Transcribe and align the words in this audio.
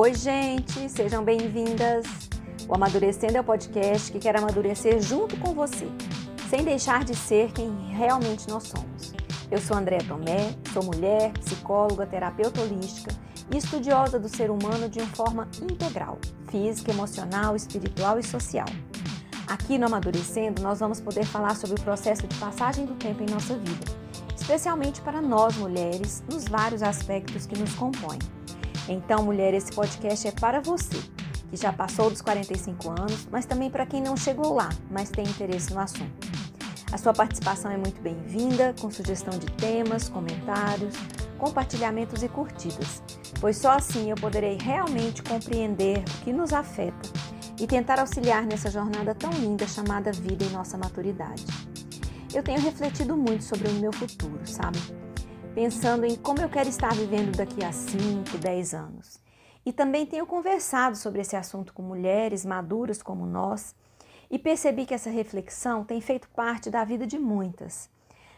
Oi, 0.00 0.14
gente, 0.14 0.88
sejam 0.88 1.24
bem-vindas. 1.24 2.06
O 2.68 2.74
Amadurecendo 2.76 3.36
é 3.36 3.40
o 3.40 3.44
podcast 3.44 4.12
que 4.12 4.20
quer 4.20 4.36
amadurecer 4.36 5.00
junto 5.02 5.36
com 5.38 5.52
você, 5.52 5.88
sem 6.48 6.62
deixar 6.62 7.02
de 7.02 7.16
ser 7.16 7.50
quem 7.50 7.68
realmente 7.96 8.48
nós 8.48 8.68
somos. 8.68 9.12
Eu 9.50 9.58
sou 9.58 9.76
Andréa 9.76 10.04
Tomé, 10.06 10.54
sou 10.72 10.84
mulher, 10.84 11.32
psicóloga, 11.40 12.06
terapeuta 12.06 12.60
holística 12.60 13.12
e 13.52 13.56
estudiosa 13.56 14.20
do 14.20 14.28
ser 14.28 14.52
humano 14.52 14.88
de 14.88 15.00
uma 15.00 15.08
forma 15.16 15.48
integral, 15.60 16.16
física, 16.48 16.92
emocional, 16.92 17.56
espiritual 17.56 18.20
e 18.20 18.22
social. 18.22 18.68
Aqui 19.48 19.78
no 19.78 19.86
Amadurecendo, 19.86 20.62
nós 20.62 20.78
vamos 20.78 21.00
poder 21.00 21.24
falar 21.24 21.56
sobre 21.56 21.80
o 21.80 21.82
processo 21.82 22.24
de 22.24 22.36
passagem 22.36 22.86
do 22.86 22.94
tempo 22.94 23.24
em 23.24 23.26
nossa 23.26 23.58
vida, 23.58 23.84
especialmente 24.36 25.00
para 25.00 25.20
nós 25.20 25.56
mulheres, 25.56 26.22
nos 26.30 26.44
vários 26.44 26.84
aspectos 26.84 27.46
que 27.46 27.58
nos 27.58 27.74
compõem. 27.74 28.20
Então, 28.88 29.22
mulher, 29.22 29.52
esse 29.52 29.70
podcast 29.70 30.26
é 30.26 30.32
para 30.32 30.60
você, 30.60 30.96
que 31.50 31.56
já 31.56 31.70
passou 31.70 32.08
dos 32.08 32.22
45 32.22 32.88
anos, 32.88 33.28
mas 33.30 33.44
também 33.44 33.70
para 33.70 33.84
quem 33.84 34.00
não 34.00 34.16
chegou 34.16 34.54
lá, 34.54 34.70
mas 34.90 35.10
tem 35.10 35.24
interesse 35.24 35.74
no 35.74 35.80
assunto. 35.80 36.26
A 36.90 36.96
sua 36.96 37.12
participação 37.12 37.70
é 37.70 37.76
muito 37.76 38.00
bem-vinda, 38.00 38.74
com 38.80 38.90
sugestão 38.90 39.38
de 39.38 39.46
temas, 39.52 40.08
comentários, 40.08 40.94
compartilhamentos 41.36 42.22
e 42.22 42.28
curtidas, 42.28 43.02
pois 43.38 43.58
só 43.58 43.72
assim 43.72 44.08
eu 44.08 44.16
poderei 44.16 44.56
realmente 44.58 45.22
compreender 45.22 45.98
o 45.98 46.24
que 46.24 46.32
nos 46.32 46.54
afeta 46.54 47.10
e 47.60 47.66
tentar 47.66 48.00
auxiliar 48.00 48.46
nessa 48.46 48.70
jornada 48.70 49.14
tão 49.14 49.30
linda 49.32 49.66
chamada 49.66 50.12
vida 50.12 50.44
em 50.44 50.50
nossa 50.50 50.78
maturidade. 50.78 51.44
Eu 52.32 52.42
tenho 52.42 52.60
refletido 52.60 53.14
muito 53.16 53.44
sobre 53.44 53.68
o 53.68 53.74
meu 53.74 53.92
futuro, 53.92 54.40
sabe? 54.46 54.78
Pensando 55.58 56.06
em 56.06 56.14
como 56.14 56.40
eu 56.40 56.48
quero 56.48 56.68
estar 56.68 56.94
vivendo 56.94 57.36
daqui 57.36 57.64
a 57.64 57.72
5, 57.72 58.38
10 58.38 58.74
anos. 58.74 59.20
E 59.66 59.72
também 59.72 60.06
tenho 60.06 60.24
conversado 60.24 60.96
sobre 60.96 61.20
esse 61.20 61.34
assunto 61.34 61.74
com 61.74 61.82
mulheres 61.82 62.44
maduras 62.44 63.02
como 63.02 63.26
nós 63.26 63.74
e 64.30 64.38
percebi 64.38 64.86
que 64.86 64.94
essa 64.94 65.10
reflexão 65.10 65.82
tem 65.82 66.00
feito 66.00 66.28
parte 66.28 66.70
da 66.70 66.84
vida 66.84 67.04
de 67.04 67.18
muitas. 67.18 67.90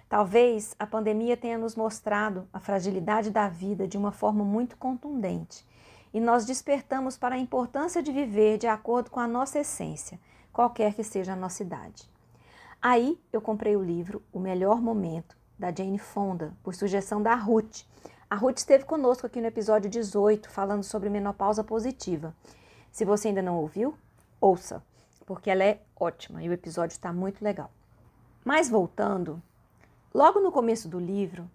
Talvez 0.09 0.75
a 0.79 0.87
pandemia 0.87 1.37
tenha 1.37 1.59
nos 1.59 1.77
mostrado 1.77 2.49
a 2.55 2.59
fragilidade 2.59 3.31
da 3.31 3.51
vida 3.51 3.87
de 3.87 3.99
uma 3.99 4.13
forma 4.13 4.43
muito 4.43 4.79
contundente 4.79 5.67
e 6.15 6.21
nós 6.21 6.47
despertamos 6.47 7.19
para 7.19 7.35
a 7.35 7.39
importância 7.39 8.03
de 8.03 8.11
viver 8.11 8.57
de 8.57 8.67
acordo 8.67 9.11
com 9.11 9.21
a 9.21 9.29
nossa 9.29 9.59
essência, 9.59 10.19
qualquer 10.51 10.95
que 10.95 11.05
seja 11.05 11.35
a 11.35 11.37
nossa 11.37 11.63
idade. 11.63 12.09
Aí 12.81 13.21
eu 13.31 13.43
comprei 13.43 13.77
o 13.77 13.85
livro 13.85 14.23
O 14.33 14.41
Melhor 14.41 14.81
Momento, 14.81 15.39
da 15.61 15.71
Jane 15.71 15.99
Fonda, 15.99 16.55
por 16.63 16.75
sugestão 16.75 17.23
da 17.23 17.35
Ruth. 17.35 17.83
A 18.31 18.35
Ruth 18.35 18.57
esteve 18.57 18.85
conosco 18.85 19.27
aqui 19.27 19.43
no 19.43 19.47
episódio 19.47 19.91
18, 19.91 20.49
falando 20.49 20.83
sobre 20.83 21.11
menopausa 21.11 21.63
positiva. 21.63 22.35
Se 22.91 23.05
você 23.05 23.29
ainda 23.29 23.43
não 23.43 23.59
ouviu, 23.59 23.95
ouça, 24.41 24.83
porque 25.27 25.51
ela 25.51 25.63
é 25.63 25.79
ótima 25.95 26.43
e 26.43 26.49
o 26.49 26.53
episódio 26.53 26.95
está 26.95 27.13
muito 27.13 27.45
legal. 27.45 27.71
Mas 28.43 28.71
voltando, 28.71 29.41
logo 30.15 30.41
no 30.41 30.51
começo 30.51 30.89
do 30.89 30.99
livro, 30.99 31.49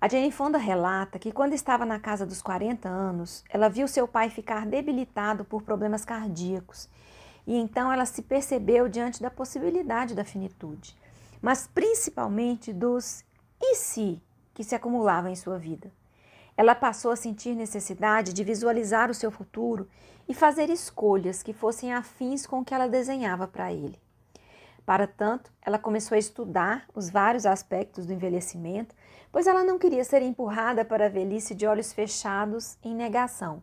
a 0.00 0.08
Jane 0.08 0.30
Fonda 0.30 0.56
relata 0.56 1.18
que 1.18 1.32
quando 1.32 1.52
estava 1.52 1.84
na 1.84 1.98
casa 1.98 2.24
dos 2.24 2.40
40 2.40 2.88
anos, 2.88 3.42
ela 3.50 3.68
viu 3.68 3.88
seu 3.88 4.06
pai 4.06 4.30
ficar 4.30 4.64
debilitado 4.64 5.44
por 5.44 5.62
problemas 5.62 6.04
cardíacos 6.04 6.88
e 7.46 7.56
então 7.56 7.92
ela 7.92 8.06
se 8.06 8.22
percebeu 8.22 8.88
diante 8.88 9.20
da 9.20 9.28
possibilidade 9.28 10.14
da 10.14 10.24
finitude, 10.24 10.96
mas 11.42 11.66
principalmente 11.66 12.72
dos 12.72 13.24
e 13.60 13.74
se 13.76 14.22
que 14.54 14.64
se 14.64 14.74
acumulavam 14.74 15.30
em 15.30 15.36
sua 15.36 15.58
vida. 15.58 15.90
Ela 16.56 16.74
passou 16.74 17.10
a 17.10 17.16
sentir 17.16 17.54
necessidade 17.54 18.32
de 18.32 18.44
visualizar 18.44 19.10
o 19.10 19.14
seu 19.14 19.30
futuro 19.30 19.88
e 20.28 20.34
fazer 20.34 20.68
escolhas 20.70 21.42
que 21.42 21.52
fossem 21.52 21.92
afins 21.92 22.46
com 22.46 22.60
o 22.60 22.64
que 22.64 22.74
ela 22.74 22.88
desenhava 22.88 23.46
para 23.46 23.72
ele. 23.72 23.98
Para 24.84 25.06
tanto, 25.06 25.52
ela 25.62 25.78
começou 25.78 26.16
a 26.16 26.18
estudar 26.18 26.86
os 26.94 27.10
vários 27.10 27.46
aspectos 27.46 28.06
do 28.06 28.12
envelhecimento 28.12 28.94
pois 29.32 29.46
ela 29.46 29.64
não 29.64 29.78
queria 29.78 30.04
ser 30.04 30.22
empurrada 30.22 30.84
para 30.84 31.06
a 31.06 31.08
velhice 31.08 31.54
de 31.54 31.66
olhos 31.66 31.92
fechados 31.92 32.76
em 32.82 32.94
negação, 32.94 33.62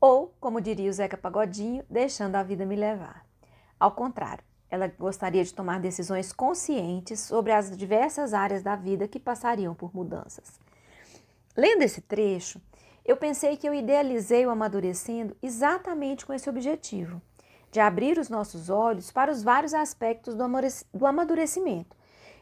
ou, 0.00 0.34
como 0.40 0.60
diria 0.60 0.90
o 0.90 0.92
Zeca 0.92 1.16
Pagodinho, 1.16 1.84
deixando 1.88 2.36
a 2.36 2.42
vida 2.42 2.64
me 2.64 2.76
levar. 2.76 3.26
Ao 3.78 3.92
contrário, 3.92 4.44
ela 4.70 4.88
gostaria 4.88 5.44
de 5.44 5.54
tomar 5.54 5.80
decisões 5.80 6.32
conscientes 6.32 7.20
sobre 7.20 7.52
as 7.52 7.76
diversas 7.76 8.34
áreas 8.34 8.62
da 8.62 8.76
vida 8.76 9.08
que 9.08 9.20
passariam 9.20 9.74
por 9.74 9.94
mudanças. 9.94 10.58
Lendo 11.56 11.82
esse 11.82 12.00
trecho, 12.00 12.60
eu 13.04 13.16
pensei 13.16 13.56
que 13.56 13.68
eu 13.68 13.74
idealizei 13.74 14.44
o 14.46 14.50
amadurecendo 14.50 15.36
exatamente 15.42 16.26
com 16.26 16.32
esse 16.32 16.50
objetivo, 16.50 17.22
de 17.70 17.80
abrir 17.80 18.18
os 18.18 18.28
nossos 18.28 18.68
olhos 18.68 19.10
para 19.10 19.30
os 19.30 19.42
vários 19.42 19.74
aspectos 19.74 20.34
do 20.34 21.06
amadurecimento 21.06 21.96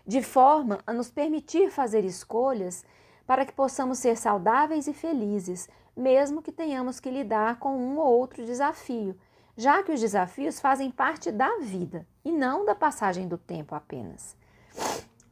de 0.06 0.22
forma 0.22 0.80
a 0.86 0.92
nos 0.92 1.10
permitir 1.10 1.70
fazer 1.70 2.04
escolhas 2.04 2.84
para 3.26 3.44
que 3.46 3.52
possamos 3.52 3.98
ser 3.98 4.16
saudáveis 4.16 4.86
e 4.86 4.92
felizes, 4.92 5.68
mesmo 5.96 6.42
que 6.42 6.52
tenhamos 6.52 7.00
que 7.00 7.10
lidar 7.10 7.58
com 7.58 7.76
um 7.76 7.98
ou 7.98 8.18
outro 8.18 8.44
desafio, 8.44 9.18
já 9.56 9.82
que 9.82 9.92
os 9.92 10.00
desafios 10.00 10.60
fazem 10.60 10.90
parte 10.90 11.30
da 11.30 11.58
vida 11.58 12.06
e 12.24 12.32
não 12.32 12.64
da 12.64 12.74
passagem 12.74 13.28
do 13.28 13.38
tempo 13.38 13.74
apenas. 13.74 14.36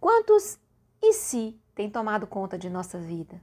Quantos 0.00 0.58
e 1.02 1.12
se 1.12 1.60
têm 1.74 1.90
tomado 1.90 2.26
conta 2.26 2.56
de 2.56 2.70
nossa 2.70 2.98
vida? 2.98 3.40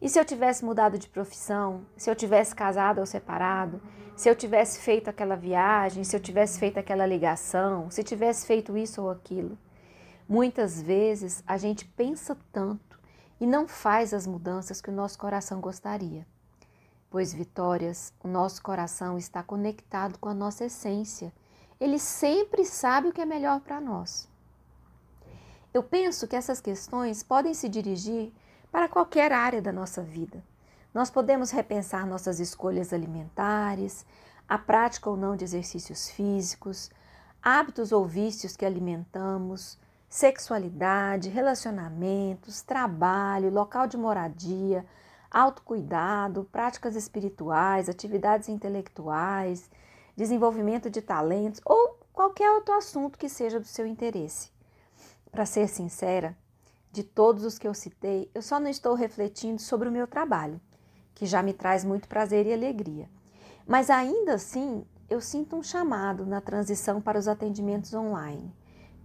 E 0.00 0.08
se 0.08 0.18
eu 0.18 0.24
tivesse 0.24 0.64
mudado 0.64 0.98
de 0.98 1.08
profissão, 1.08 1.86
se 1.96 2.10
eu 2.10 2.16
tivesse 2.16 2.54
casado 2.54 2.98
ou 2.98 3.06
separado, 3.06 3.80
se 4.16 4.28
eu 4.28 4.34
tivesse 4.34 4.80
feito 4.80 5.08
aquela 5.08 5.36
viagem, 5.36 6.04
se 6.04 6.14
eu 6.14 6.20
tivesse 6.20 6.58
feito 6.58 6.78
aquela 6.78 7.06
ligação, 7.06 7.90
se 7.90 8.02
tivesse 8.02 8.46
feito 8.46 8.76
isso 8.76 9.02
ou 9.02 9.10
aquilo? 9.10 9.56
Muitas 10.28 10.82
vezes 10.82 11.42
a 11.46 11.56
gente 11.56 11.84
pensa 11.84 12.36
tanto 12.52 12.98
e 13.40 13.46
não 13.46 13.68
faz 13.68 14.12
as 14.14 14.26
mudanças 14.26 14.80
que 14.80 14.90
o 14.90 14.92
nosso 14.92 15.18
coração 15.18 15.60
gostaria. 15.60 16.26
Pois, 17.12 17.34
Vitórias, 17.34 18.10
o 18.24 18.26
nosso 18.26 18.62
coração 18.62 19.18
está 19.18 19.42
conectado 19.42 20.18
com 20.18 20.30
a 20.30 20.34
nossa 20.34 20.64
essência. 20.64 21.30
Ele 21.78 21.98
sempre 21.98 22.64
sabe 22.64 23.08
o 23.08 23.12
que 23.12 23.20
é 23.20 23.26
melhor 23.26 23.60
para 23.60 23.82
nós. 23.82 24.26
Eu 25.74 25.82
penso 25.82 26.26
que 26.26 26.34
essas 26.34 26.58
questões 26.58 27.22
podem 27.22 27.52
se 27.52 27.68
dirigir 27.68 28.32
para 28.70 28.88
qualquer 28.88 29.30
área 29.30 29.60
da 29.60 29.70
nossa 29.70 30.00
vida. 30.00 30.42
Nós 30.94 31.10
podemos 31.10 31.50
repensar 31.50 32.06
nossas 32.06 32.40
escolhas 32.40 32.94
alimentares, 32.94 34.06
a 34.48 34.56
prática 34.56 35.10
ou 35.10 35.16
não 35.16 35.36
de 35.36 35.44
exercícios 35.44 36.08
físicos, 36.08 36.90
hábitos 37.42 37.92
ou 37.92 38.06
vícios 38.06 38.56
que 38.56 38.64
alimentamos, 38.64 39.78
sexualidade, 40.08 41.28
relacionamentos, 41.28 42.62
trabalho, 42.62 43.52
local 43.52 43.86
de 43.86 43.98
moradia, 43.98 44.86
autocuidado, 45.32 46.48
práticas 46.52 46.94
espirituais, 46.94 47.88
atividades 47.88 48.48
intelectuais, 48.48 49.70
desenvolvimento 50.16 50.90
de 50.90 51.00
talentos 51.00 51.60
ou 51.64 51.98
qualquer 52.12 52.50
outro 52.52 52.74
assunto 52.74 53.18
que 53.18 53.28
seja 53.28 53.58
do 53.58 53.66
seu 53.66 53.86
interesse. 53.86 54.50
Para 55.30 55.46
ser 55.46 55.68
sincera, 55.68 56.36
de 56.90 57.02
todos 57.02 57.44
os 57.44 57.58
que 57.58 57.66
eu 57.66 57.72
citei, 57.72 58.30
eu 58.34 58.42
só 58.42 58.60
não 58.60 58.68
estou 58.68 58.94
refletindo 58.94 59.60
sobre 59.62 59.88
o 59.88 59.92
meu 59.92 60.06
trabalho, 60.06 60.60
que 61.14 61.24
já 61.24 61.42
me 61.42 61.54
traz 61.54 61.84
muito 61.84 62.06
prazer 62.06 62.46
e 62.46 62.52
alegria. 62.52 63.08
Mas 63.66 63.88
ainda 63.88 64.34
assim, 64.34 64.84
eu 65.08 65.20
sinto 65.20 65.56
um 65.56 65.62
chamado 65.62 66.26
na 66.26 66.40
transição 66.40 67.00
para 67.00 67.18
os 67.18 67.26
atendimentos 67.26 67.94
online 67.94 68.54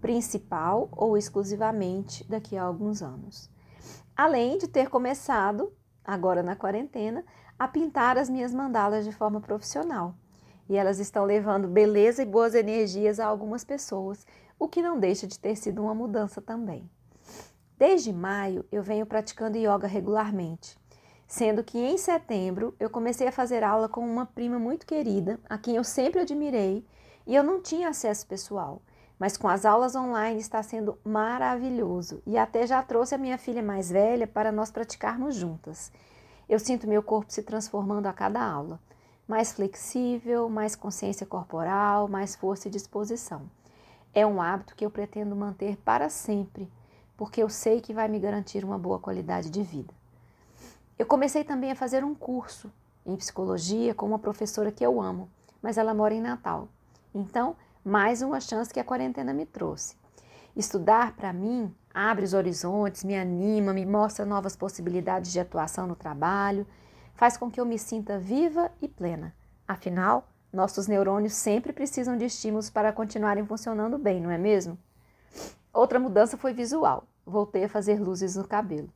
principal 0.01 0.89
ou 0.91 1.17
exclusivamente 1.17 2.23
daqui 2.29 2.57
a 2.57 2.63
alguns 2.63 3.01
anos. 3.01 3.49
Além 4.15 4.57
de 4.57 4.67
ter 4.67 4.89
começado, 4.89 5.71
agora 6.07 6.41
na 6.41 6.55
quarentena, 6.55 7.25
a 7.59 7.67
pintar 7.67 8.17
as 8.17 8.29
minhas 8.29 8.53
mandalas 8.53 9.03
de 9.03 9.11
forma 9.11 9.41
profissional. 9.41 10.15
E 10.69 10.77
elas 10.77 10.99
estão 10.99 11.25
levando 11.25 11.67
beleza 11.67 12.23
e 12.23 12.25
boas 12.25 12.55
energias 12.55 13.19
a 13.19 13.25
algumas 13.25 13.65
pessoas, 13.65 14.25
o 14.57 14.67
que 14.67 14.81
não 14.81 14.97
deixa 14.97 15.27
de 15.27 15.37
ter 15.37 15.57
sido 15.57 15.83
uma 15.83 15.93
mudança 15.93 16.41
também. 16.41 16.89
Desde 17.77 18.13
maio 18.13 18.65
eu 18.71 18.81
venho 18.81 19.05
praticando 19.05 19.57
yoga 19.57 19.85
regularmente, 19.85 20.77
sendo 21.27 21.63
que 21.63 21.77
em 21.77 21.97
setembro 21.97 22.73
eu 22.79 22.89
comecei 22.89 23.27
a 23.27 23.31
fazer 23.31 23.63
aula 23.63 23.89
com 23.89 24.01
uma 24.01 24.25
prima 24.25 24.57
muito 24.57 24.85
querida, 24.85 25.39
a 25.49 25.57
quem 25.57 25.75
eu 25.75 25.83
sempre 25.83 26.21
admirei, 26.21 26.85
e 27.25 27.35
eu 27.35 27.43
não 27.43 27.61
tinha 27.61 27.89
acesso 27.89 28.25
pessoal. 28.25 28.81
Mas 29.19 29.35
com 29.35 29.47
as 29.47 29.65
aulas 29.65 29.95
online 29.95 30.39
está 30.39 30.61
sendo 30.61 30.97
maravilhoso 31.03 32.21
e 32.25 32.37
até 32.37 32.67
já 32.67 32.81
trouxe 32.83 33.15
a 33.15 33.17
minha 33.17 33.37
filha 33.37 33.63
mais 33.63 33.89
velha 33.89 34.27
para 34.27 34.51
nós 34.51 34.69
praticarmos 34.69 35.35
juntas. 35.35 35.91
Eu 36.47 36.59
sinto 36.59 36.87
meu 36.87 37.01
corpo 37.01 37.31
se 37.31 37.41
transformando 37.41 38.05
a 38.05 38.13
cada 38.13 38.41
aula, 38.41 38.79
mais 39.27 39.51
flexível, 39.51 40.47
mais 40.47 40.75
consciência 40.75 41.25
corporal, 41.25 42.07
mais 42.07 42.35
força 42.35 42.67
e 42.67 42.71
disposição. 42.71 43.41
É 44.13 44.25
um 44.25 44.41
hábito 44.41 44.75
que 44.75 44.85
eu 44.85 44.89
pretendo 44.89 45.35
manter 45.35 45.77
para 45.77 46.09
sempre, 46.09 46.71
porque 47.17 47.41
eu 47.41 47.49
sei 47.49 47.81
que 47.81 47.93
vai 47.93 48.07
me 48.07 48.19
garantir 48.19 48.63
uma 48.63 48.77
boa 48.77 48.99
qualidade 48.99 49.49
de 49.49 49.63
vida. 49.63 49.93
Eu 50.97 51.05
comecei 51.05 51.43
também 51.43 51.71
a 51.71 51.75
fazer 51.75 52.03
um 52.03 52.15
curso 52.15 52.71
em 53.05 53.15
psicologia 53.15 53.93
com 53.93 54.05
uma 54.05 54.19
professora 54.19 54.71
que 54.71 54.85
eu 54.85 55.01
amo, 55.01 55.29
mas 55.61 55.77
ela 55.77 55.93
mora 55.93 56.13
em 56.13 56.21
Natal. 56.21 56.67
Então, 57.13 57.55
mais 57.87 58.21
uma 58.21 58.41
chance 58.41 58.73
que 58.73 58.81
a 58.81 58.83
quarentena 58.83 59.33
me 59.33 59.45
trouxe. 59.45 59.95
Estudar, 60.53 61.15
para 61.15 61.31
mim, 61.31 61.73
abre 61.93 62.25
os 62.25 62.33
horizontes, 62.33 63.05
me 63.05 63.15
anima, 63.15 63.73
me 63.73 63.85
mostra 63.85 64.25
novas 64.25 64.57
possibilidades 64.57 65.31
de 65.31 65.39
atuação 65.39 65.87
no 65.87 65.95
trabalho, 65.95 66.67
faz 67.13 67.37
com 67.37 67.49
que 67.49 67.61
eu 67.61 67.65
me 67.65 67.79
sinta 67.79 68.19
viva 68.19 68.69
e 68.81 68.89
plena. 68.89 69.33
Afinal, 69.65 70.27
nossos 70.51 70.85
neurônios 70.85 71.33
sempre 71.33 71.71
precisam 71.71 72.17
de 72.17 72.25
estímulos 72.25 72.69
para 72.69 72.91
continuarem 72.91 73.45
funcionando 73.45 73.97
bem, 73.97 74.19
não 74.19 74.31
é 74.31 74.37
mesmo? 74.37 74.77
Outra 75.73 75.97
mudança 75.97 76.35
foi 76.35 76.51
visual. 76.51 77.07
Voltei 77.25 77.63
a 77.63 77.69
fazer 77.69 78.01
luzes 78.01 78.35
no 78.35 78.45
cabelo. 78.45 78.89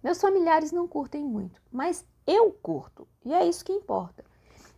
Meus 0.00 0.20
familiares 0.20 0.70
não 0.70 0.86
curtem 0.86 1.24
muito, 1.24 1.60
mas 1.72 2.04
eu 2.28 2.52
curto 2.52 3.08
e 3.24 3.34
é 3.34 3.44
isso 3.44 3.64
que 3.64 3.72
importa. 3.72 4.24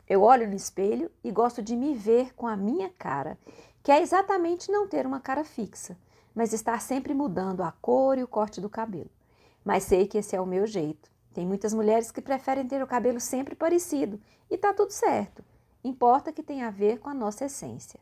Eu 0.09 0.23
olho 0.23 0.47
no 0.47 0.55
espelho 0.55 1.11
e 1.23 1.31
gosto 1.31 1.63
de 1.63 1.75
me 1.75 1.95
ver 1.95 2.35
com 2.35 2.47
a 2.47 2.57
minha 2.57 2.91
cara, 2.91 3.39
que 3.83 3.91
é 3.91 4.03
exatamente 4.03 4.71
não 4.71 4.87
ter 4.87 5.07
uma 5.07 5.21
cara 5.21 5.45
fixa, 5.45 5.97
mas 6.35 6.53
estar 6.53 6.81
sempre 6.81 7.15
mudando 7.15 7.63
a 7.63 7.73
cor 7.73 8.19
e 8.19 8.23
o 8.23 8.29
corte 8.29 8.61
do 8.61 8.69
cabelo. 8.69 9.11
Mas 9.65 9.85
sei 9.85 10.07
que 10.07 10.19
esse 10.19 10.37
é 10.37 10.41
o 10.41 10.47
meu 10.47 10.67
jeito. 10.67 11.11
Tem 11.33 11.47
muitas 11.47 11.73
mulheres 11.73 12.11
que 12.11 12.21
preferem 12.21 12.69
ter 12.69 12.83
o 12.83 12.87
cabelo 12.87 13.19
sempre 13.19 13.55
parecido 13.55 14.21
e 14.51 14.59
tá 14.59 14.73
tudo 14.73 14.91
certo. 14.91 15.43
Importa 15.83 16.33
que 16.33 16.43
tenha 16.43 16.69
a 16.69 16.71
ver 16.71 16.99
com 16.99 17.09
a 17.09 17.15
nossa 17.15 17.47
essência. 17.47 17.99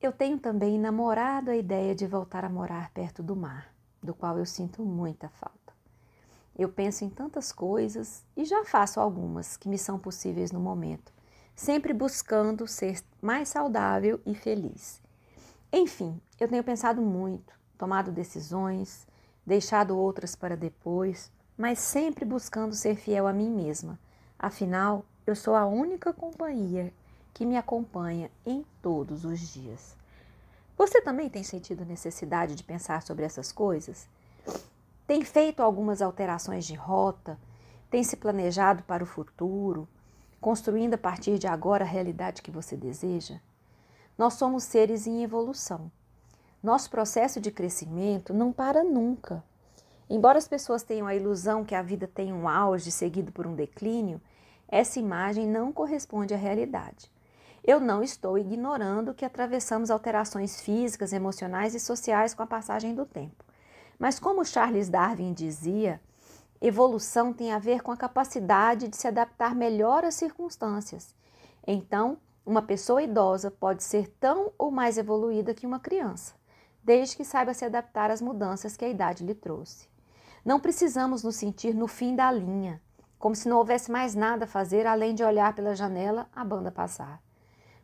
Eu 0.00 0.10
tenho 0.10 0.38
também 0.38 0.78
namorado 0.78 1.50
a 1.50 1.56
ideia 1.56 1.94
de 1.94 2.06
voltar 2.06 2.44
a 2.44 2.48
morar 2.48 2.90
perto 2.90 3.22
do 3.22 3.36
mar, 3.36 3.72
do 4.02 4.12
qual 4.12 4.36
eu 4.36 4.44
sinto 4.44 4.82
muita 4.82 5.28
falta. 5.28 5.61
Eu 6.58 6.68
penso 6.68 7.04
em 7.04 7.08
tantas 7.08 7.50
coisas 7.50 8.24
e 8.36 8.44
já 8.44 8.64
faço 8.64 9.00
algumas 9.00 9.56
que 9.56 9.68
me 9.68 9.78
são 9.78 9.98
possíveis 9.98 10.52
no 10.52 10.60
momento, 10.60 11.12
sempre 11.56 11.92
buscando 11.92 12.66
ser 12.66 13.02
mais 13.20 13.48
saudável 13.48 14.20
e 14.26 14.34
feliz. 14.34 15.00
Enfim, 15.72 16.20
eu 16.38 16.48
tenho 16.48 16.62
pensado 16.62 17.00
muito, 17.00 17.54
tomado 17.78 18.12
decisões, 18.12 19.06
deixado 19.46 19.96
outras 19.96 20.36
para 20.36 20.56
depois, 20.56 21.32
mas 21.56 21.78
sempre 21.78 22.24
buscando 22.24 22.74
ser 22.74 22.96
fiel 22.96 23.26
a 23.26 23.32
mim 23.32 23.50
mesma. 23.50 23.98
Afinal, 24.38 25.04
eu 25.26 25.34
sou 25.34 25.54
a 25.54 25.66
única 25.66 26.12
companhia 26.12 26.92
que 27.32 27.46
me 27.46 27.56
acompanha 27.56 28.30
em 28.44 28.64
todos 28.82 29.24
os 29.24 29.40
dias. 29.40 29.96
Você 30.76 31.00
também 31.00 31.30
tem 31.30 31.42
sentido 31.42 31.84
necessidade 31.84 32.54
de 32.54 32.64
pensar 32.64 33.02
sobre 33.02 33.24
essas 33.24 33.52
coisas? 33.52 34.06
Tem 35.06 35.24
feito 35.24 35.62
algumas 35.62 36.00
alterações 36.00 36.64
de 36.64 36.74
rota? 36.74 37.38
Tem 37.90 38.04
se 38.04 38.16
planejado 38.16 38.84
para 38.84 39.02
o 39.02 39.06
futuro? 39.06 39.88
Construindo 40.40 40.94
a 40.94 40.98
partir 40.98 41.38
de 41.38 41.46
agora 41.46 41.84
a 41.84 41.88
realidade 41.88 42.40
que 42.40 42.50
você 42.50 42.76
deseja? 42.76 43.40
Nós 44.16 44.34
somos 44.34 44.62
seres 44.62 45.06
em 45.06 45.22
evolução. 45.22 45.90
Nosso 46.62 46.88
processo 46.88 47.40
de 47.40 47.50
crescimento 47.50 48.32
não 48.32 48.52
para 48.52 48.84
nunca. 48.84 49.42
Embora 50.08 50.38
as 50.38 50.46
pessoas 50.46 50.84
tenham 50.84 51.08
a 51.08 51.16
ilusão 51.16 51.64
que 51.64 51.74
a 51.74 51.82
vida 51.82 52.06
tem 52.06 52.32
um 52.32 52.48
auge 52.48 52.92
seguido 52.92 53.32
por 53.32 53.46
um 53.46 53.54
declínio, 53.54 54.20
essa 54.68 55.00
imagem 55.00 55.48
não 55.48 55.72
corresponde 55.72 56.32
à 56.32 56.36
realidade. 56.36 57.10
Eu 57.64 57.80
não 57.80 58.02
estou 58.02 58.38
ignorando 58.38 59.14
que 59.14 59.24
atravessamos 59.24 59.90
alterações 59.90 60.60
físicas, 60.60 61.12
emocionais 61.12 61.74
e 61.74 61.80
sociais 61.80 62.34
com 62.34 62.42
a 62.42 62.46
passagem 62.46 62.94
do 62.94 63.04
tempo. 63.04 63.44
Mas 63.98 64.18
como 64.18 64.44
Charles 64.44 64.88
Darwin 64.88 65.32
dizia, 65.32 66.00
evolução 66.60 67.32
tem 67.32 67.52
a 67.52 67.58
ver 67.58 67.82
com 67.82 67.90
a 67.90 67.96
capacidade 67.96 68.88
de 68.88 68.96
se 68.96 69.08
adaptar 69.08 69.54
melhor 69.54 70.04
às 70.04 70.14
circunstâncias. 70.14 71.14
Então, 71.66 72.18
uma 72.44 72.62
pessoa 72.62 73.02
idosa 73.02 73.50
pode 73.50 73.82
ser 73.84 74.08
tão 74.18 74.52
ou 74.58 74.70
mais 74.70 74.98
evoluída 74.98 75.54
que 75.54 75.66
uma 75.66 75.78
criança, 75.78 76.34
desde 76.82 77.16
que 77.16 77.24
saiba 77.24 77.54
se 77.54 77.64
adaptar 77.64 78.10
às 78.10 78.20
mudanças 78.20 78.76
que 78.76 78.84
a 78.84 78.88
idade 78.88 79.24
lhe 79.24 79.34
trouxe. 79.34 79.88
Não 80.44 80.58
precisamos 80.58 81.22
nos 81.22 81.36
sentir 81.36 81.72
no 81.72 81.86
fim 81.86 82.16
da 82.16 82.32
linha, 82.32 82.82
como 83.16 83.36
se 83.36 83.48
não 83.48 83.58
houvesse 83.58 83.92
mais 83.92 84.16
nada 84.16 84.44
a 84.44 84.48
fazer 84.48 84.88
além 84.88 85.14
de 85.14 85.22
olhar 85.22 85.54
pela 85.54 85.76
janela 85.76 86.28
a 86.34 86.44
banda 86.44 86.72
passar. 86.72 87.22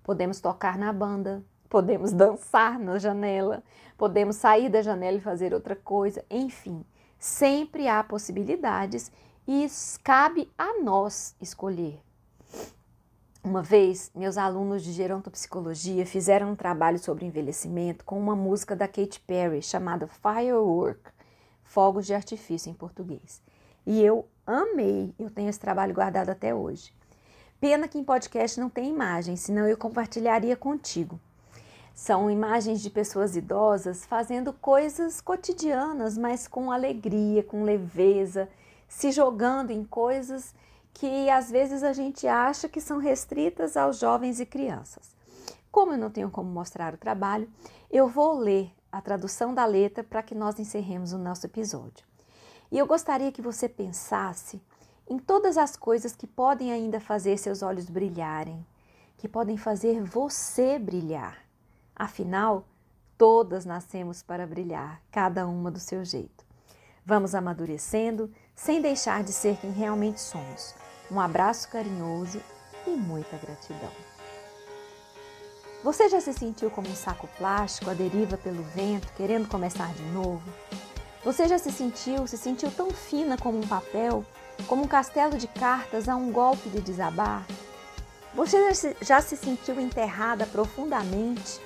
Podemos 0.02 0.40
tocar 0.40 0.76
na 0.76 0.92
banda, 0.92 1.44
podemos 1.68 2.12
dançar 2.12 2.78
na 2.78 2.98
janela, 2.98 3.62
podemos 3.96 4.36
sair 4.36 4.68
da 4.68 4.82
janela 4.82 5.18
e 5.18 5.20
fazer 5.20 5.52
outra 5.52 5.76
coisa, 5.76 6.24
enfim, 6.30 6.84
sempre 7.18 7.88
há 7.88 8.02
possibilidades 8.02 9.10
e 9.46 9.66
cabe 10.02 10.50
a 10.56 10.80
nós 10.82 11.34
escolher. 11.40 12.00
Uma 13.42 13.62
vez, 13.62 14.10
meus 14.14 14.36
alunos 14.36 14.82
de 14.82 14.92
gerontopsicologia 14.92 16.04
fizeram 16.04 16.50
um 16.50 16.56
trabalho 16.56 16.98
sobre 16.98 17.24
envelhecimento 17.24 18.04
com 18.04 18.18
uma 18.18 18.36
música 18.36 18.76
da 18.76 18.86
Katy 18.86 19.20
Perry 19.20 19.62
chamada 19.62 20.06
Firework, 20.06 21.00
Fogos 21.62 22.04
de 22.04 22.14
Artifício 22.14 22.70
em 22.70 22.74
português. 22.74 23.40
E 23.86 24.02
eu 24.02 24.26
amei, 24.46 25.14
eu 25.18 25.30
tenho 25.30 25.48
esse 25.48 25.60
trabalho 25.60 25.94
guardado 25.94 26.30
até 26.30 26.54
hoje. 26.54 26.92
Pena 27.60 27.88
que 27.88 27.98
em 27.98 28.04
podcast 28.04 28.60
não 28.60 28.68
tem 28.68 28.90
imagem, 28.90 29.34
senão 29.36 29.66
eu 29.66 29.78
compartilharia 29.78 30.56
contigo. 30.56 31.18
São 31.98 32.30
imagens 32.30 32.80
de 32.80 32.90
pessoas 32.90 33.34
idosas 33.34 34.06
fazendo 34.06 34.52
coisas 34.52 35.20
cotidianas, 35.20 36.16
mas 36.16 36.46
com 36.46 36.70
alegria, 36.70 37.42
com 37.42 37.64
leveza, 37.64 38.48
se 38.88 39.10
jogando 39.10 39.72
em 39.72 39.82
coisas 39.84 40.54
que 40.94 41.28
às 41.28 41.50
vezes 41.50 41.82
a 41.82 41.92
gente 41.92 42.24
acha 42.28 42.68
que 42.68 42.80
são 42.80 42.98
restritas 42.98 43.76
aos 43.76 43.98
jovens 43.98 44.38
e 44.38 44.46
crianças. 44.46 45.10
Como 45.72 45.92
eu 45.92 45.98
não 45.98 46.08
tenho 46.08 46.30
como 46.30 46.48
mostrar 46.48 46.94
o 46.94 46.98
trabalho, 46.98 47.50
eu 47.90 48.06
vou 48.06 48.38
ler 48.38 48.70
a 48.92 49.00
tradução 49.00 49.52
da 49.52 49.66
letra 49.66 50.04
para 50.04 50.22
que 50.22 50.36
nós 50.36 50.60
encerremos 50.60 51.12
o 51.12 51.18
nosso 51.18 51.46
episódio. 51.46 52.06
E 52.70 52.78
eu 52.78 52.86
gostaria 52.86 53.32
que 53.32 53.42
você 53.42 53.68
pensasse 53.68 54.62
em 55.10 55.18
todas 55.18 55.58
as 55.58 55.76
coisas 55.76 56.14
que 56.14 56.28
podem 56.28 56.70
ainda 56.70 57.00
fazer 57.00 57.36
seus 57.38 57.60
olhos 57.60 57.90
brilharem, 57.90 58.64
que 59.16 59.26
podem 59.26 59.56
fazer 59.56 60.00
você 60.00 60.78
brilhar. 60.78 61.47
Afinal, 61.98 62.64
todas 63.16 63.64
nascemos 63.64 64.22
para 64.22 64.46
brilhar, 64.46 65.02
cada 65.10 65.48
uma 65.48 65.68
do 65.68 65.80
seu 65.80 66.04
jeito. 66.04 66.46
Vamos 67.04 67.34
amadurecendo 67.34 68.32
sem 68.54 68.80
deixar 68.80 69.24
de 69.24 69.32
ser 69.32 69.56
quem 69.56 69.72
realmente 69.72 70.20
somos. 70.20 70.74
Um 71.10 71.18
abraço 71.18 71.68
carinhoso 71.68 72.40
e 72.86 72.90
muita 72.90 73.36
gratidão. 73.38 73.90
Você 75.82 76.08
já 76.08 76.20
se 76.20 76.32
sentiu 76.32 76.70
como 76.70 76.88
um 76.88 76.94
saco 76.94 77.28
plástico 77.36 77.90
à 77.90 77.94
deriva 77.94 78.36
pelo 78.36 78.62
vento, 78.62 79.12
querendo 79.14 79.48
começar 79.48 79.92
de 79.94 80.02
novo? 80.10 80.42
Você 81.24 81.48
já 81.48 81.58
se 81.58 81.72
sentiu, 81.72 82.26
se 82.26 82.36
sentiu 82.36 82.70
tão 82.70 82.90
fina 82.90 83.36
como 83.36 83.58
um 83.58 83.66
papel, 83.66 84.24
como 84.68 84.84
um 84.84 84.88
castelo 84.88 85.36
de 85.36 85.48
cartas 85.48 86.08
a 86.08 86.14
um 86.14 86.30
golpe 86.30 86.68
de 86.68 86.80
desabar? 86.80 87.44
Você 88.34 88.68
já 88.68 88.74
se, 88.74 88.96
já 89.00 89.20
se 89.20 89.36
sentiu 89.36 89.80
enterrada 89.80 90.46
profundamente, 90.46 91.60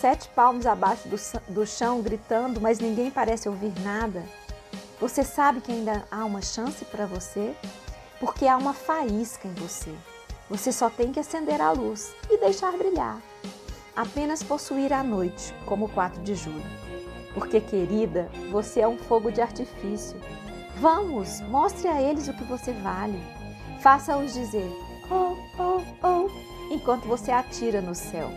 sete 0.00 0.28
palmos 0.28 0.66
abaixo 0.66 1.08
do, 1.08 1.16
do 1.48 1.66
chão, 1.66 2.00
gritando, 2.02 2.60
mas 2.60 2.78
ninguém 2.78 3.10
parece 3.10 3.48
ouvir 3.48 3.72
nada. 3.80 4.22
Você 5.00 5.22
sabe 5.22 5.60
que 5.60 5.72
ainda 5.72 6.04
há 6.10 6.24
uma 6.24 6.40
chance 6.40 6.84
para 6.84 7.06
você? 7.06 7.54
Porque 8.20 8.46
há 8.46 8.56
uma 8.56 8.72
faísca 8.72 9.48
em 9.48 9.54
você. 9.54 9.94
Você 10.48 10.72
só 10.72 10.88
tem 10.88 11.12
que 11.12 11.20
acender 11.20 11.60
a 11.60 11.72
luz 11.72 12.14
e 12.30 12.38
deixar 12.38 12.72
brilhar. 12.76 13.20
Apenas 13.96 14.42
possuir 14.42 14.92
a 14.92 15.02
noite, 15.02 15.54
como 15.66 15.86
o 15.86 15.88
4 15.88 16.22
de 16.22 16.34
julho. 16.34 16.64
Porque, 17.32 17.60
querida, 17.60 18.30
você 18.50 18.80
é 18.80 18.88
um 18.88 18.96
fogo 18.96 19.30
de 19.30 19.40
artifício. 19.40 20.20
Vamos, 20.76 21.40
mostre 21.42 21.88
a 21.88 22.00
eles 22.00 22.28
o 22.28 22.34
que 22.34 22.44
você 22.44 22.72
vale. 22.72 23.20
Faça-os 23.80 24.32
dizer 24.32 24.70
oh, 25.10 25.36
oh, 25.58 25.82
oh, 26.02 26.72
enquanto 26.72 27.06
você 27.06 27.30
atira 27.30 27.80
no 27.80 27.94
céu. 27.94 28.30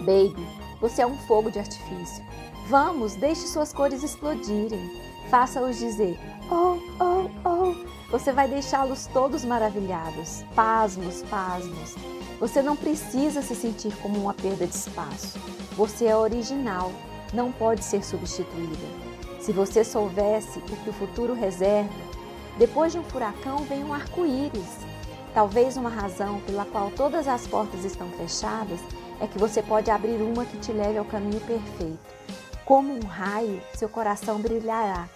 Baby, 0.00 0.46
você 0.80 1.02
é 1.02 1.06
um 1.06 1.18
fogo 1.18 1.50
de 1.50 1.58
artifício. 1.58 2.24
Vamos, 2.68 3.14
deixe 3.14 3.46
suas 3.46 3.72
cores 3.72 4.02
explodirem. 4.02 4.90
Faça-os 5.28 5.78
dizer: 5.78 6.18
Oh, 6.50 6.78
oh, 6.98 7.48
oh. 7.48 8.10
Você 8.10 8.32
vai 8.32 8.48
deixá-los 8.48 9.06
todos 9.06 9.44
maravilhados, 9.44 10.42
pasmos, 10.54 11.22
pasmos. 11.24 11.94
Você 12.40 12.62
não 12.62 12.74
precisa 12.74 13.42
se 13.42 13.54
sentir 13.54 13.94
como 13.98 14.18
uma 14.18 14.34
perda 14.34 14.66
de 14.66 14.74
espaço. 14.74 15.38
Você 15.76 16.06
é 16.06 16.16
original, 16.16 16.90
não 17.32 17.52
pode 17.52 17.84
ser 17.84 18.04
substituída. 18.04 19.10
Se 19.38 19.52
você 19.52 19.84
soubesse 19.84 20.58
o 20.58 20.62
que 20.62 20.90
o 20.90 20.92
futuro 20.92 21.34
reserva, 21.34 21.92
depois 22.58 22.92
de 22.92 22.98
um 22.98 23.04
furacão 23.04 23.58
vem 23.58 23.84
um 23.84 23.92
arco-íris. 23.92 24.78
Talvez 25.32 25.76
uma 25.76 25.90
razão 25.90 26.40
pela 26.40 26.64
qual 26.64 26.90
todas 26.90 27.28
as 27.28 27.46
portas 27.46 27.84
estão 27.84 28.08
fechadas 28.10 28.80
é 29.20 29.26
que 29.26 29.38
você 29.38 29.62
pode 29.62 29.90
abrir 29.90 30.22
uma 30.22 30.44
que 30.44 30.58
te 30.58 30.72
leve 30.72 30.98
ao 30.98 31.04
caminho 31.04 31.40
perfeito. 31.40 31.98
Como 32.64 32.94
um 32.94 33.06
raio, 33.06 33.62
seu 33.74 33.88
coração 33.88 34.38
brilhará, 34.40 35.08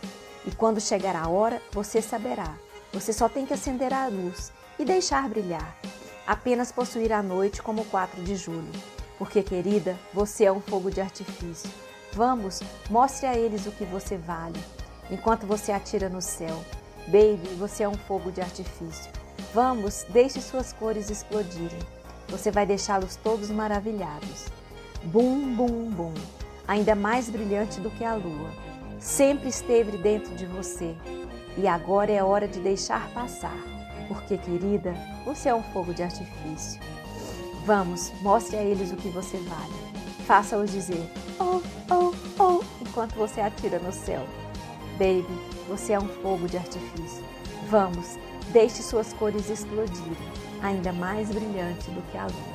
e 0.47 0.51
quando 0.51 0.81
chegar 0.81 1.17
a 1.17 1.29
hora, 1.29 1.61
você 1.73 2.03
saberá. 2.03 2.55
Você 2.93 3.13
só 3.13 3.29
tem 3.29 3.47
que 3.47 3.55
acender 3.55 3.93
a 3.93 4.07
luz 4.07 4.53
e 4.79 4.85
deixar 4.85 5.29
brilhar. 5.29 5.77
Apenas 6.27 6.71
possuir 6.71 7.13
a 7.13 7.23
noite 7.23 7.63
como 7.63 7.83
o 7.83 7.85
4 7.87 8.23
de 8.23 8.37
julho. 8.37 8.71
Porque, 9.19 9.43
querida, 9.43 9.99
você 10.13 10.45
é 10.45 10.53
um 10.53 10.61
fogo 10.61 10.91
de 10.91 11.01
artifício. 11.01 11.71
Vamos, 12.13 12.61
mostre 12.91 13.27
a 13.27 13.37
eles 13.37 13.67
o 13.67 13.73
que 13.73 13.85
você 13.85 14.17
vale. 14.17 14.61
Enquanto 15.11 15.47
você 15.47 15.73
atira 15.73 16.09
no 16.09 16.21
céu. 16.21 16.63
Baby, 17.07 17.55
você 17.59 17.83
é 17.83 17.89
um 17.89 17.95
fogo 17.95 18.31
de 18.31 18.41
artifício. 18.41 19.11
Vamos, 19.53 20.05
deixe 20.09 20.41
suas 20.41 20.73
cores 20.73 21.11
explodirem. 21.11 21.79
Você 22.29 22.51
vai 22.51 22.67
deixá-los 22.67 23.17
todos 23.17 23.51
maravilhados. 23.51 24.47
Bum, 25.05 25.55
bum, 25.55 25.91
bum. 25.91 26.15
Ainda 26.67 26.95
mais 26.95 27.29
brilhante 27.29 27.81
do 27.81 27.91
que 27.91 28.05
a 28.05 28.15
lua. 28.15 28.51
Sempre 28.99 29.49
esteve 29.49 29.99
dentro 29.99 30.35
de 30.35 30.47
você. 30.47 30.95
E 31.57 31.69
agora 31.69 32.11
é 32.11 32.23
hora 32.23 32.49
de 32.49 32.61
deixar 32.61 33.09
passar. 33.11 33.57
Porque, 34.09 34.37
querida, 34.39 34.95
você 35.25 35.49
é 35.49 35.55
um 35.55 35.63
fogo 35.63 35.93
de 35.93 36.03
artifício. 36.03 36.81
Vamos, 37.65 38.13
mostre 38.23 38.57
a 38.57 38.63
eles 38.63 38.93
o 38.93 38.97
que 38.97 39.09
você 39.09 39.39
vale. 39.39 39.95
Faça-os 40.27 40.71
dizer 40.71 41.11
oh, 41.39 41.61
oh, 41.91 42.15
oh 42.39 42.65
enquanto 42.81 43.15
você 43.15 43.41
atira 43.41 43.79
no 43.79 43.93
céu. 43.93 44.25
Baby, 44.93 45.27
você 45.69 45.95
é 45.95 45.99
um 45.99 46.09
fogo 46.09 46.47
de 46.47 46.57
artifício. 46.57 47.25
Vamos, 47.69 48.19
deixe 48.53 48.83
suas 48.83 49.13
cores 49.15 49.49
explodirem, 49.49 50.17
ainda 50.65 50.93
mais 50.95 51.29
brilhante 51.29 51.91
do 51.91 52.01
que 52.11 52.17
a 52.17 52.25
lua. 52.25 52.54